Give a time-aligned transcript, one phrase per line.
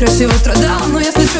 [0.00, 1.39] красиво страдал, но я слышу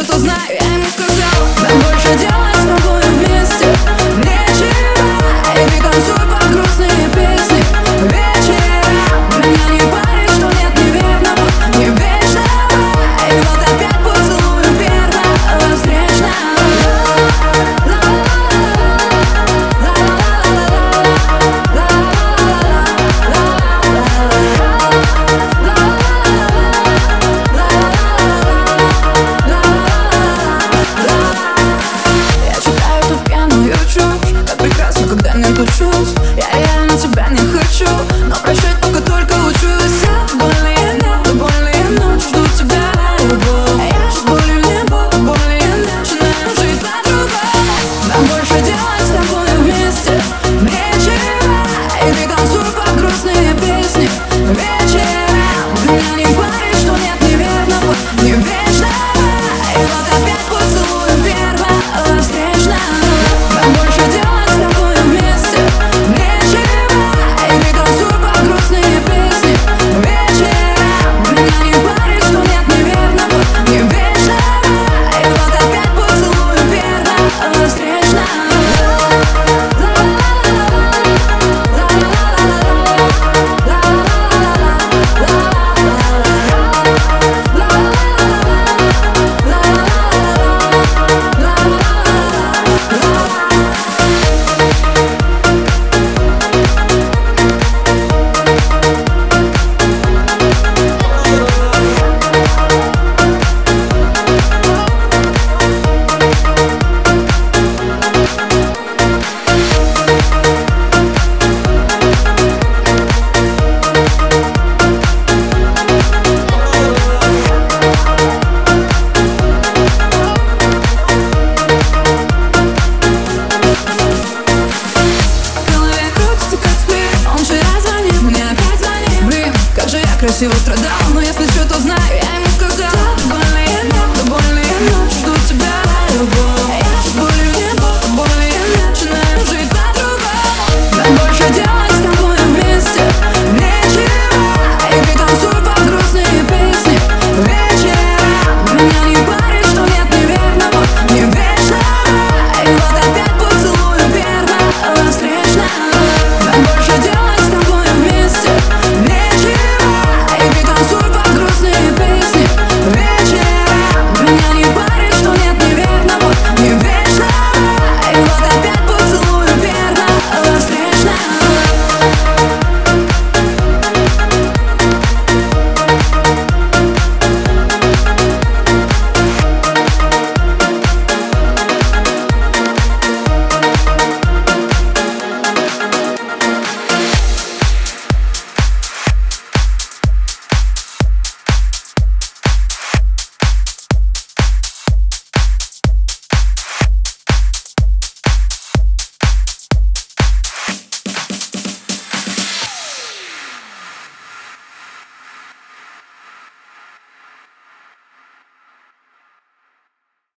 [130.41, 132.50] всего страдал Но если что, то знаю, я ему